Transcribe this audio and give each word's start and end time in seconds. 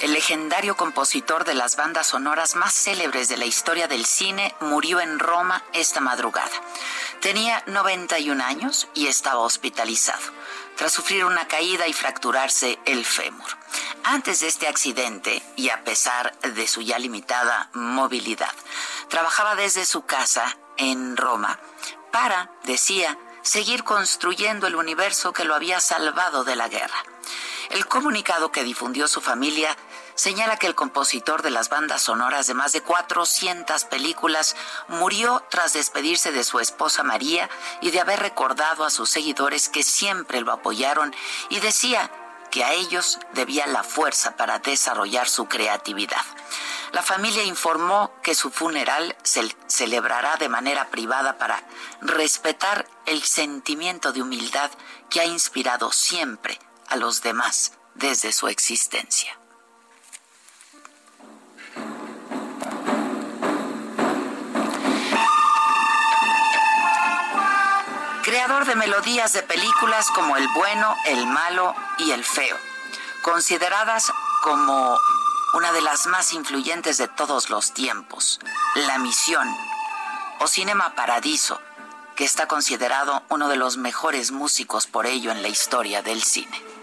El 0.00 0.12
legendario 0.12 0.76
compositor 0.76 1.44
de 1.44 1.54
las 1.54 1.74
bandas 1.74 2.08
sonoras 2.08 2.54
más 2.54 2.72
célebres 2.72 3.28
de 3.28 3.36
la 3.36 3.44
historia 3.44 3.88
del 3.88 4.06
cine, 4.06 4.54
murió 4.60 5.00
en 5.00 5.18
Roma 5.18 5.64
esta 5.72 6.00
madrugada. 6.00 6.52
Tenía 7.20 7.64
91 7.66 8.44
años 8.44 8.86
y 8.94 9.08
estaba 9.08 9.40
hospitalizado, 9.40 10.22
tras 10.76 10.92
sufrir 10.92 11.24
una 11.24 11.48
caída 11.48 11.88
y 11.88 11.92
fracturarse 11.92 12.78
el 12.84 13.04
fémur. 13.04 13.48
Antes 14.04 14.40
de 14.40 14.46
este 14.46 14.68
accidente, 14.68 15.42
y 15.56 15.70
a 15.70 15.82
pesar 15.82 16.38
de 16.40 16.68
su 16.68 16.82
ya 16.82 16.98
limitada 17.00 17.70
movilidad, 17.72 18.54
trabajaba 19.08 19.56
desde 19.56 19.84
su 19.86 20.06
casa 20.06 20.56
en 20.76 21.16
Roma 21.16 21.58
para, 22.12 22.52
decía, 22.62 23.18
seguir 23.42 23.82
construyendo 23.82 24.68
el 24.68 24.76
universo 24.76 25.32
que 25.32 25.44
lo 25.44 25.54
había 25.56 25.80
salvado 25.80 26.44
de 26.44 26.54
la 26.54 26.68
guerra. 26.68 27.02
El 27.70 27.86
comunicado 27.86 28.52
que 28.52 28.62
difundió 28.62 29.08
su 29.08 29.20
familia 29.20 29.76
señala 30.14 30.56
que 30.56 30.66
el 30.66 30.74
compositor 30.74 31.42
de 31.42 31.50
las 31.50 31.68
bandas 31.68 32.02
sonoras 32.02 32.46
de 32.46 32.54
más 32.54 32.72
de 32.72 32.80
400 32.80 33.84
películas 33.84 34.56
murió 34.88 35.42
tras 35.50 35.72
despedirse 35.72 36.30
de 36.30 36.44
su 36.44 36.60
esposa 36.60 37.02
María 37.02 37.50
y 37.80 37.90
de 37.90 38.00
haber 38.00 38.20
recordado 38.20 38.84
a 38.84 38.90
sus 38.90 39.10
seguidores 39.10 39.68
que 39.68 39.82
siempre 39.82 40.40
lo 40.40 40.52
apoyaron 40.52 41.14
y 41.48 41.60
decía 41.60 42.10
que 42.50 42.64
a 42.64 42.72
ellos 42.72 43.18
debía 43.34 43.66
la 43.66 43.82
fuerza 43.82 44.36
para 44.36 44.60
desarrollar 44.60 45.28
su 45.28 45.46
creatividad. 45.46 46.22
La 46.92 47.02
familia 47.02 47.42
informó 47.42 48.12
que 48.22 48.34
su 48.34 48.50
funeral 48.50 49.16
se 49.24 49.54
celebrará 49.66 50.36
de 50.36 50.48
manera 50.48 50.88
privada 50.88 51.36
para 51.36 51.62
respetar 52.00 52.86
el 53.06 53.22
sentimiento 53.24 54.12
de 54.12 54.22
humildad 54.22 54.70
que 55.10 55.20
ha 55.20 55.24
inspirado 55.24 55.90
siempre 55.90 56.58
a 56.88 56.96
los 56.96 57.22
demás 57.22 57.72
desde 57.94 58.32
su 58.32 58.48
existencia. 58.48 59.38
Creador 68.22 68.66
de 68.66 68.74
melodías 68.74 69.32
de 69.32 69.42
películas 69.42 70.08
como 70.10 70.36
El 70.36 70.48
bueno, 70.48 70.94
El 71.06 71.26
malo 71.26 71.74
y 71.98 72.10
El 72.10 72.24
feo, 72.24 72.56
consideradas 73.22 74.10
como 74.42 74.98
una 75.54 75.72
de 75.72 75.80
las 75.80 76.06
más 76.06 76.32
influyentes 76.32 76.98
de 76.98 77.08
todos 77.08 77.50
los 77.50 77.72
tiempos, 77.72 78.40
La 78.74 78.98
Misión 78.98 79.48
o 80.40 80.48
Cinema 80.48 80.94
Paradiso, 80.94 81.60
que 82.16 82.24
está 82.24 82.48
considerado 82.48 83.22
uno 83.28 83.48
de 83.48 83.56
los 83.56 83.76
mejores 83.76 84.32
músicos 84.32 84.86
por 84.86 85.06
ello 85.06 85.30
en 85.30 85.42
la 85.42 85.48
historia 85.48 86.02
del 86.02 86.22
cine. 86.22 86.75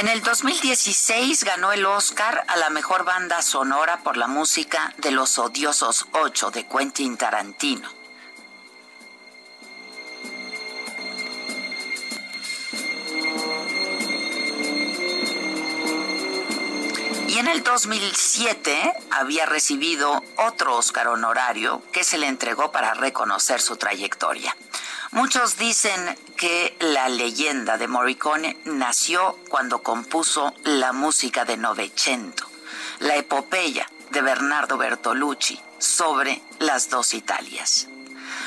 En 0.00 0.08
el 0.08 0.22
2016 0.22 1.44
ganó 1.44 1.72
el 1.74 1.84
Oscar 1.84 2.46
a 2.48 2.56
la 2.56 2.70
mejor 2.70 3.04
banda 3.04 3.42
sonora 3.42 3.98
por 3.98 4.16
la 4.16 4.28
música 4.28 4.94
de 4.96 5.10
Los 5.10 5.38
Odiosos 5.38 6.06
8 6.12 6.52
de 6.52 6.66
Quentin 6.66 7.18
Tarantino. 7.18 7.86
Y 17.28 17.38
en 17.38 17.48
el 17.48 17.62
2007 17.62 18.94
había 19.10 19.44
recibido 19.44 20.24
otro 20.38 20.78
Oscar 20.78 21.08
honorario 21.08 21.82
que 21.92 22.04
se 22.04 22.16
le 22.16 22.26
entregó 22.26 22.72
para 22.72 22.94
reconocer 22.94 23.60
su 23.60 23.76
trayectoria. 23.76 24.56
Muchos 25.10 25.58
dicen 25.58 26.16
que 26.40 26.74
la 26.80 27.10
leyenda 27.10 27.76
de 27.76 27.86
Morricone 27.86 28.56
nació 28.64 29.36
cuando 29.50 29.82
compuso 29.82 30.54
la 30.64 30.94
música 30.94 31.44
de 31.44 31.58
Novecento, 31.58 32.46
la 33.00 33.16
epopeya 33.16 33.86
de 34.10 34.22
Bernardo 34.22 34.78
Bertolucci 34.78 35.60
sobre 35.78 36.40
las 36.58 36.88
dos 36.88 37.12
Italias. 37.12 37.88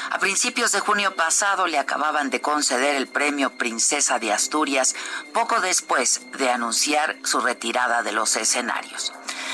A 0.09 0.17
principios 0.17 0.71
de 0.71 0.79
junio 0.79 1.15
pasado 1.15 1.67
le 1.67 1.77
acababan 1.77 2.31
de 2.31 2.41
conceder 2.41 2.95
el 2.95 3.05
premio 3.05 3.51
Princesa 3.51 4.17
de 4.17 4.33
Asturias 4.33 4.95
poco 5.31 5.61
después 5.61 6.21
de 6.39 6.49
anunciar 6.49 7.15
su 7.23 7.41
retirada 7.41 8.01
de 8.01 8.11
los 8.11 8.35
escenarios. 8.37 9.13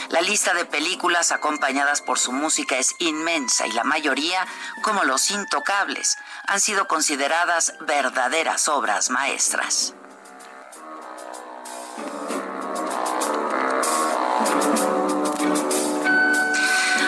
La 0.10 0.22
lista 0.22 0.56
de 0.56 0.66
películas 0.66 1.32
acompañadas 1.32 2.02
por 2.02 2.18
su 2.18 2.32
música 2.32 2.78
es 2.78 2.96
inmensa 2.98 3.68
y 3.68 3.72
la 3.74 3.84
mayoría, 3.84 4.46
como 4.82 5.04
Los 5.04 5.30
Intocables, 5.30 6.18
han 6.48 6.60
sido 6.60 6.88
consideradas 6.88 7.76
verdaderas 7.82 8.68
obras 8.70 9.12
maestras. 9.12 9.94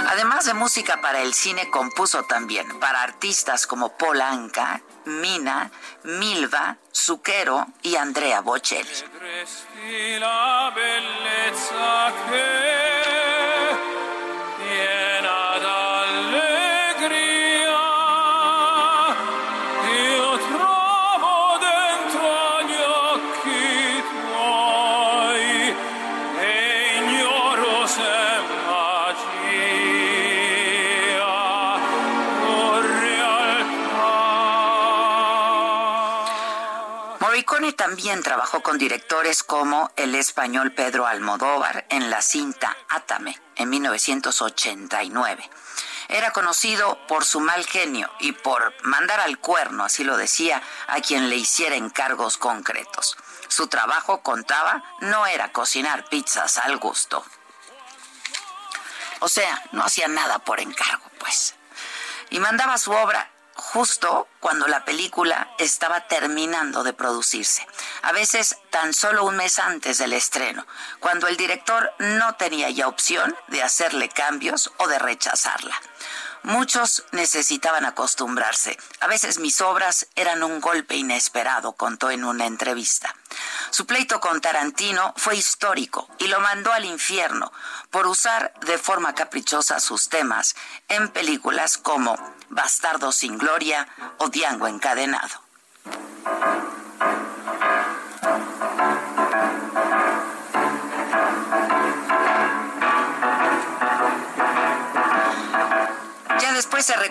Además 0.07 0.45
de 0.45 0.53
música 0.53 1.01
para 1.01 1.21
el 1.21 1.33
cine, 1.33 1.71
compuso 1.71 2.23
también 2.23 2.79
para 2.79 3.01
artistas 3.01 3.65
como 3.65 3.97
Polanca, 3.97 4.81
Mina, 5.05 5.71
Milva, 6.03 6.77
Zucchero 6.93 7.65
y 7.81 7.95
Andrea 7.95 8.41
Bocelli. 8.41 8.89
También 37.91 38.23
trabajó 38.23 38.63
con 38.63 38.77
directores 38.77 39.43
como 39.43 39.91
el 39.97 40.15
español 40.15 40.71
Pedro 40.71 41.07
Almodóvar 41.07 41.85
en 41.89 42.09
la 42.09 42.21
cinta 42.21 42.77
Átame 42.87 43.37
en 43.57 43.69
1989. 43.69 45.49
Era 46.07 46.31
conocido 46.31 47.05
por 47.07 47.25
su 47.25 47.41
mal 47.41 47.65
genio 47.65 48.09
y 48.21 48.31
por 48.31 48.73
mandar 48.83 49.19
al 49.19 49.39
cuerno, 49.39 49.83
así 49.83 50.05
lo 50.05 50.15
decía, 50.15 50.63
a 50.87 51.01
quien 51.01 51.29
le 51.29 51.35
hiciera 51.35 51.75
encargos 51.75 52.37
concretos. 52.37 53.17
Su 53.49 53.67
trabajo, 53.67 54.21
contaba, 54.21 54.81
no 55.01 55.25
era 55.25 55.51
cocinar 55.51 56.07
pizzas 56.07 56.59
al 56.59 56.77
gusto. 56.77 57.25
O 59.19 59.27
sea, 59.27 59.61
no 59.73 59.83
hacía 59.83 60.07
nada 60.07 60.39
por 60.39 60.61
encargo, 60.61 61.11
pues. 61.19 61.55
Y 62.29 62.39
mandaba 62.39 62.77
su 62.77 62.93
obra 62.93 63.29
justo 63.61 64.27
cuando 64.39 64.67
la 64.67 64.83
película 64.85 65.53
estaba 65.57 66.07
terminando 66.07 66.83
de 66.83 66.93
producirse, 66.93 67.65
a 68.01 68.11
veces 68.11 68.57
tan 68.69 68.93
solo 68.93 69.23
un 69.23 69.37
mes 69.37 69.59
antes 69.59 69.97
del 69.97 70.13
estreno, 70.13 70.65
cuando 70.99 71.27
el 71.27 71.37
director 71.37 71.93
no 71.99 72.35
tenía 72.35 72.69
ya 72.69 72.87
opción 72.87 73.35
de 73.47 73.63
hacerle 73.63 74.09
cambios 74.09 74.71
o 74.77 74.87
de 74.87 74.99
rechazarla. 74.99 75.79
Muchos 76.43 77.03
necesitaban 77.11 77.85
acostumbrarse. 77.85 78.75
A 78.99 79.07
veces 79.07 79.37
mis 79.37 79.61
obras 79.61 80.07
eran 80.15 80.41
un 80.41 80.59
golpe 80.59 80.95
inesperado, 80.95 81.73
contó 81.73 82.09
en 82.09 82.23
una 82.23 82.47
entrevista. 82.47 83.15
Su 83.69 83.85
pleito 83.85 84.19
con 84.19 84.41
Tarantino 84.41 85.13
fue 85.17 85.35
histórico 85.35 86.09
y 86.17 86.27
lo 86.27 86.39
mandó 86.39 86.73
al 86.73 86.85
infierno 86.85 87.51
por 87.91 88.07
usar 88.07 88.53
de 88.61 88.79
forma 88.79 89.13
caprichosa 89.13 89.79
sus 89.79 90.09
temas 90.09 90.55
en 90.87 91.09
películas 91.09 91.77
como 91.77 92.17
Bastardo 92.49 93.11
sin 93.11 93.37
Gloria 93.37 93.87
o 94.17 94.29
Diango 94.29 94.67
encadenado. 94.67 95.41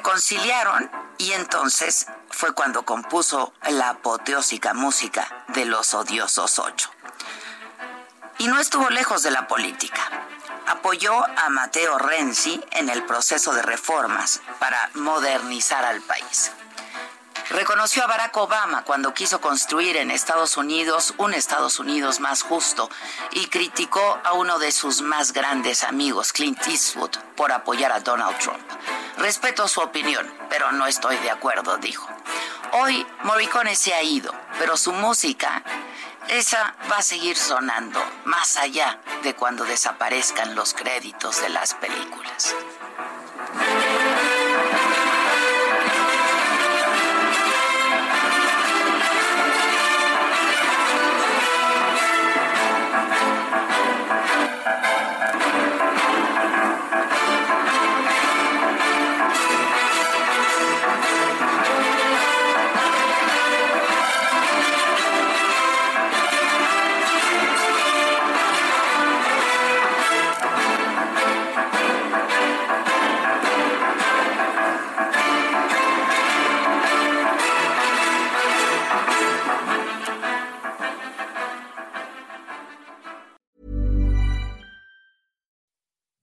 Reconciliaron 0.01 0.91
y 1.19 1.33
entonces 1.33 2.07
fue 2.31 2.55
cuando 2.55 2.87
compuso 2.87 3.53
la 3.69 3.91
apoteósica 3.91 4.73
música 4.73 5.45
de 5.49 5.67
Los 5.67 5.93
Odiosos 5.93 6.59
Ocho. 6.59 6.91
Y 8.39 8.49
no 8.49 8.59
estuvo 8.59 8.89
lejos 8.89 9.23
de 9.23 9.31
la 9.31 9.47
política. 9.47 10.01
Apoyó 10.67 11.13
a 11.15 11.51
Mateo 11.51 11.99
Renzi 11.99 12.65
en 12.71 12.89
el 12.89 13.05
proceso 13.05 13.53
de 13.53 13.61
reformas 13.61 14.41
para 14.59 14.89
modernizar 14.95 15.85
al 15.85 16.01
país. 16.01 16.51
Reconoció 17.51 18.03
a 18.03 18.07
Barack 18.07 18.35
Obama 18.39 18.85
cuando 18.85 19.13
quiso 19.13 19.43
construir 19.43 19.99
en 19.99 20.11
Estados 20.11 20.57
Unidos 20.57 21.13
un 21.19 21.35
Estados 21.35 21.79
Unidos 21.79 22.21
más 22.21 22.43
justo 22.43 22.89
y 23.33 23.49
criticó 23.49 24.19
a 24.25 24.33
uno 24.33 24.59
de 24.59 24.73
sus 24.73 25.03
más 25.03 25.35
grandes 25.35 25.85
amigos, 25.85 26.33
Clint 26.33 26.67
Eastwood, 26.67 27.19
por 27.37 27.53
apoyar 27.53 27.93
a 27.93 28.01
Donald 28.01 28.39
Trump. 28.39 28.65
Respeto 29.21 29.69
su 29.69 29.81
opinión, 29.81 30.33
pero 30.49 30.73
no 30.73 30.87
estoy 30.87 31.15
de 31.19 31.31
acuerdo, 31.31 31.77
dijo. 31.77 32.09
Hoy 32.73 33.07
Morricone 33.23 33.77
se 33.77 33.93
ha 33.93 34.03
ido, 34.03 34.33
pero 34.59 34.79
su 34.79 34.93
música, 34.93 35.63
esa 36.29 36.75
va 36.91 36.97
a 36.97 37.03
seguir 37.03 37.37
sonando 37.37 38.01
más 38.25 38.57
allá 38.57 38.99
de 39.23 39.35
cuando 39.35 39.65
desaparezcan 39.67 40.55
los 40.55 40.73
créditos 40.73 41.43
de 41.43 41.51
las 41.51 41.75
películas. 41.75 42.55